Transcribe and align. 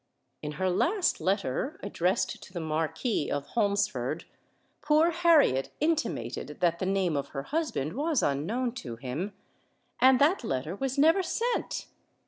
In 0.41 0.53
her 0.53 0.67
last 0.71 1.21
letter 1.21 1.79
addressed 1.83 2.41
to 2.41 2.51
the 2.51 2.59
Marquis 2.59 3.29
of 3.29 3.45
Holmesford 3.49 4.23
poor 4.81 5.11
Harriet 5.11 5.69
intimated 5.79 6.57
that 6.59 6.79
the 6.79 6.87
name 6.87 7.15
of 7.15 7.27
her 7.27 7.43
husband 7.43 7.93
was 7.93 8.23
unknown 8.23 8.71
to 8.81 8.95
him—and 8.95 10.17
that 10.19 10.43
letter 10.43 10.75
was 10.75 10.97
never 10.97 11.21
sent!" 11.21 11.85